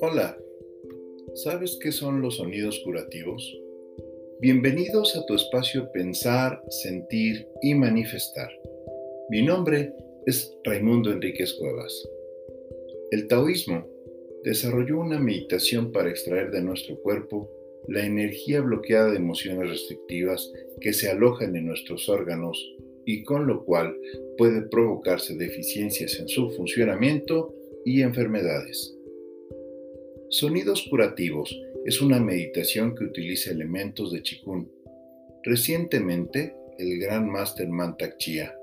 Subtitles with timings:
[0.00, 0.38] Hola,
[1.34, 3.60] ¿sabes qué son los sonidos curativos?
[4.40, 8.48] Bienvenidos a tu espacio Pensar, Sentir y Manifestar.
[9.28, 9.92] Mi nombre
[10.24, 12.08] es Raimundo Enríquez Cuevas.
[13.10, 13.86] El taoísmo
[14.44, 17.50] desarrolló una meditación para extraer de nuestro cuerpo
[17.88, 22.74] la energía bloqueada de emociones restrictivas que se alojan en nuestros órganos
[23.06, 23.96] y con lo cual
[24.36, 28.96] puede provocarse deficiencias en su funcionamiento y enfermedades.
[30.30, 34.66] Sonidos curativos es una meditación que utiliza elementos de Qigong.
[35.42, 38.56] Recientemente, el gran máster Mantak Chia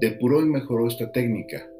[0.00, 1.70] depuró y mejoró esta técnica.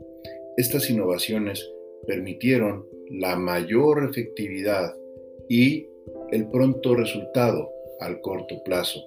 [0.57, 1.69] Estas innovaciones
[2.07, 4.95] permitieron la mayor efectividad
[5.49, 5.87] y
[6.30, 9.01] el pronto resultado al corto plazo.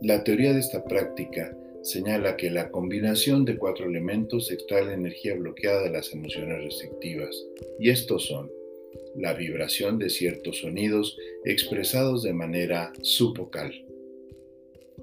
[0.00, 5.34] La teoría de esta práctica señala que la combinación de cuatro elementos extrae la energía
[5.34, 7.46] bloqueada de las emociones restrictivas,
[7.78, 8.50] y estos son
[9.16, 13.72] la vibración de ciertos sonidos expresados de manera subvocal.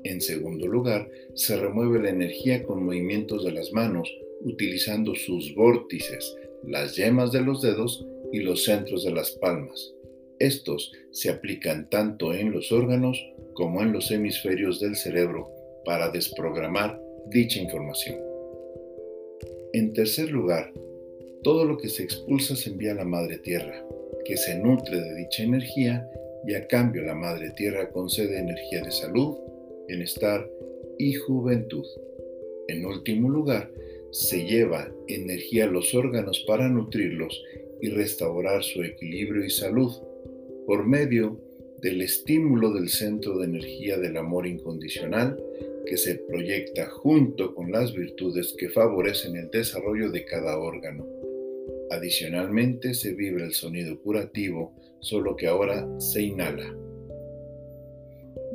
[0.03, 4.09] En segundo lugar, se remueve la energía con movimientos de las manos
[4.42, 9.94] utilizando sus vórtices, las yemas de los dedos y los centros de las palmas.
[10.40, 13.18] Estos se aplican tanto en los órganos
[13.53, 15.55] como en los hemisferios del cerebro
[15.86, 18.17] para desprogramar dicha información.
[19.73, 20.73] En tercer lugar,
[21.44, 23.86] todo lo que se expulsa se envía a la Madre Tierra,
[24.23, 26.09] que se nutre de dicha energía
[26.47, 29.36] y a cambio la Madre Tierra concede energía de salud,
[29.88, 30.50] bienestar
[30.97, 31.86] y juventud.
[32.67, 33.72] En último lugar,
[34.11, 37.44] se lleva energía a los órganos para nutrirlos
[37.81, 39.91] y restaurar su equilibrio y salud
[40.66, 41.39] por medio
[41.81, 45.38] del estímulo del centro de energía del amor incondicional
[45.86, 51.05] que se proyecta junto con las virtudes que favorecen el desarrollo de cada órgano.
[51.91, 56.75] Adicionalmente se vibra el sonido curativo, solo que ahora se inhala.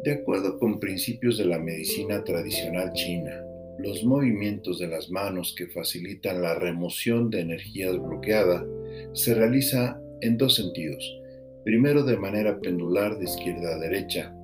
[0.05, 3.45] De acuerdo con principios de la medicina tradicional china,
[3.79, 8.67] los movimientos de las manos que facilitan la remoción de energía bloqueada
[9.13, 11.19] se realiza en dos sentidos.
[11.65, 14.35] Primero de manera pendular de izquierda a derecha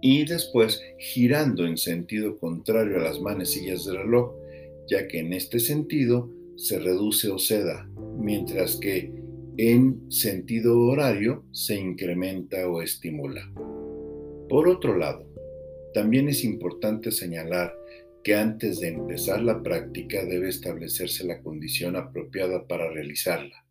[0.00, 4.34] y después girando en sentido contrario a las manecillas del reloj,
[4.88, 7.88] ya que en este sentido se reduce o ceda,
[8.18, 9.12] mientras que
[9.56, 13.50] en sentido horario se incrementa o estimula.
[14.48, 15.26] Por otro lado,
[15.92, 17.74] también es importante señalar
[18.22, 23.64] que antes de empezar la práctica debe establecerse la condición apropiada para realizarla.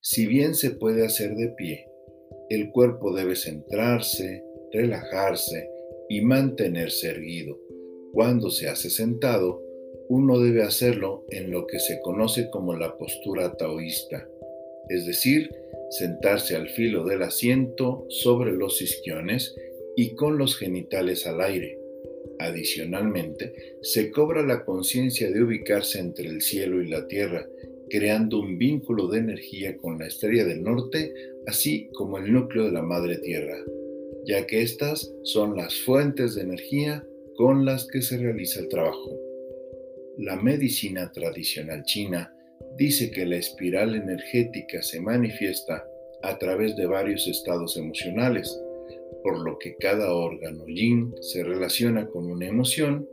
[0.00, 1.86] Si bien se puede hacer de pie,
[2.50, 4.42] el cuerpo debe centrarse,
[4.72, 5.68] relajarse
[6.08, 7.58] y mantenerse erguido.
[8.12, 9.62] Cuando se hace sentado,
[10.08, 14.28] uno debe hacerlo en lo que se conoce como la postura taoísta,
[14.88, 15.50] es decir,
[15.90, 19.54] sentarse al filo del asiento sobre los isquiones
[19.96, 21.78] y con los genitales al aire
[22.38, 27.48] Adicionalmente, se cobra la conciencia de ubicarse entre el cielo y la tierra,
[27.88, 31.14] creando un vínculo de energía con la estrella del norte,
[31.46, 33.56] así como el núcleo de la madre tierra,
[34.26, 37.04] ya que estas son las fuentes de energía
[37.36, 39.16] con las que se realiza el trabajo.
[40.18, 42.34] La medicina tradicional china
[42.76, 45.86] dice que la espiral energética se manifiesta
[46.22, 48.58] a través de varios estados emocionales,
[49.22, 53.08] por lo que cada órgano yin se relaciona con una emoción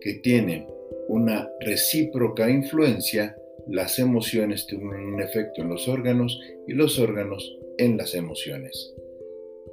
[0.00, 0.66] que tiene
[1.08, 3.36] una recíproca influencia,
[3.68, 8.94] las emociones tienen un efecto en los órganos y los órganos en las emociones.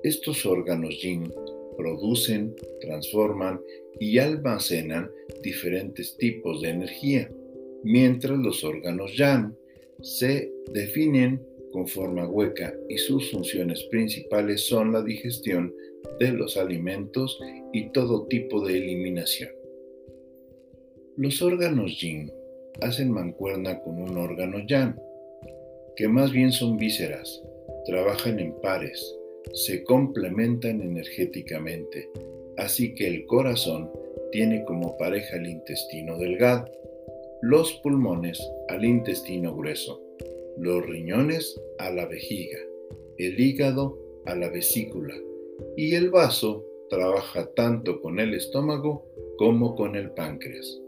[0.06, 1.34] Estos órganos yin
[1.76, 3.60] producen, transforman
[4.00, 5.10] y almacenan
[5.42, 7.32] diferentes tipos de energía,
[7.84, 9.56] mientras los órganos yang
[10.02, 15.74] se definen con forma hueca y sus funciones principales son la digestión
[16.20, 17.40] de los alimentos
[17.74, 19.50] y todo tipo de eliminación.
[21.18, 22.32] Los órganos yin
[22.82, 24.96] hacen mancuerna con un órgano yang,
[25.96, 27.42] que más bien son vísceras,
[27.88, 29.18] trabajan en pares,
[29.54, 32.10] se complementan energéticamente,
[32.58, 33.92] así que el corazón
[34.32, 36.72] tiene como pareja el intestino delgado,
[37.42, 40.06] los pulmones al intestino grueso
[40.58, 42.60] los riñones a la vejiga,
[43.18, 45.14] el hígado a la vesícula
[45.76, 49.06] y el vaso trabaja tanto con el estómago
[49.38, 50.82] como con el páncreas.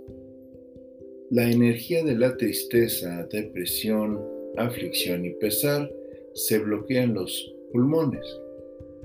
[1.30, 4.22] La energía de la tristeza, depresión,
[4.56, 5.92] aflicción y pesar
[6.34, 8.26] se bloquea en los pulmones.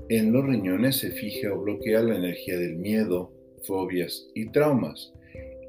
[0.09, 3.31] En los riñones se fija o bloquea la energía del miedo,
[3.63, 5.13] fobias y traumas.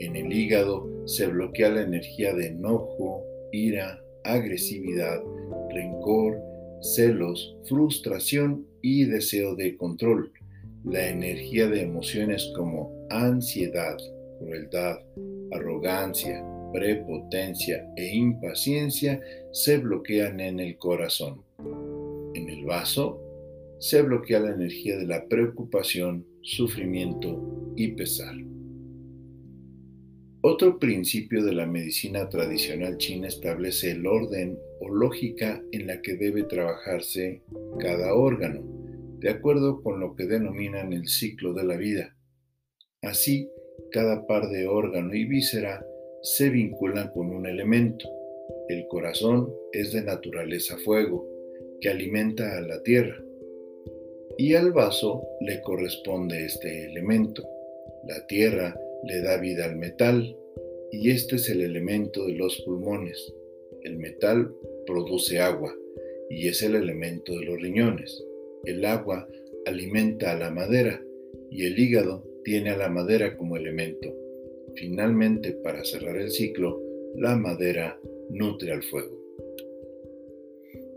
[0.01, 3.23] En el hígado se bloquea la energía de enojo,
[3.53, 5.23] ira, agresividad,
[5.73, 6.37] rencor,
[6.81, 10.33] celos, frustración y deseo de control.
[10.85, 13.97] La energía de emociones como ansiedad,
[14.41, 14.99] crueldad,
[15.53, 19.21] arrogancia, prepotencia e impaciencia
[19.53, 21.43] se bloquean en el corazón.
[22.35, 23.24] En el vaso
[23.79, 28.35] se bloquea la energía de la preocupación, sufrimiento y pesar.
[30.47, 36.17] Otro principio de la medicina tradicional china establece el orden o lógica en la que
[36.17, 37.43] debe trabajarse
[37.79, 38.63] cada órgano,
[39.21, 42.15] de acuerdo con lo que denominan el ciclo de la vida.
[43.01, 43.49] Así,
[43.91, 45.83] cada par de órgano y víscera
[46.23, 48.07] se vinculan con un elemento.
[48.69, 51.27] El corazón es de naturaleza fuego,
[51.81, 53.24] que alimenta a la tierra,
[54.37, 57.47] y al vaso le corresponde este elemento.
[58.07, 60.37] La tierra le da vida al metal
[60.91, 63.33] y este es el elemento de los pulmones.
[63.83, 64.53] El metal
[64.87, 65.75] produce agua
[66.31, 68.25] y es el elemento de los riñones.
[68.65, 69.29] El agua
[69.67, 71.03] alimenta a la madera
[71.51, 74.13] y el hígado tiene a la madera como elemento.
[74.75, 76.81] Finalmente, para cerrar el ciclo,
[77.15, 77.99] la madera
[78.31, 79.17] nutre al fuego.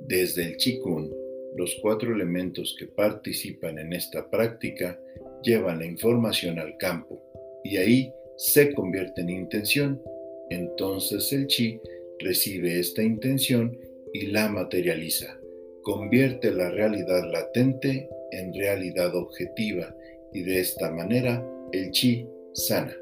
[0.02, 1.12] Desde el Qigong,
[1.58, 5.00] los cuatro elementos que participan en esta práctica
[5.42, 7.22] llevan la información al campo
[7.64, 10.02] y ahí se convierte en intención.
[10.50, 11.82] Entonces el chi
[12.20, 13.78] recibe esta intención
[14.14, 15.40] y la materializa.
[15.82, 19.96] Convierte la realidad latente en realidad objetiva
[20.34, 22.96] y de esta manera el chi sana.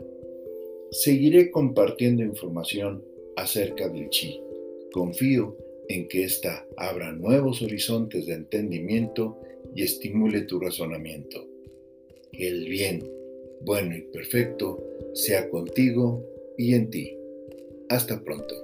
[0.92, 3.04] Seguiré compartiendo información
[3.36, 4.40] acerca del chi.
[4.94, 5.58] Confío
[5.90, 9.40] en que ésta abra nuevos horizontes de entendimiento
[9.74, 11.48] y estimule tu razonamiento.
[12.32, 13.04] Que el bien,
[13.62, 14.84] bueno y perfecto,
[15.14, 16.24] sea contigo
[16.58, 17.18] y en ti.
[17.90, 18.56] Hasta pronto.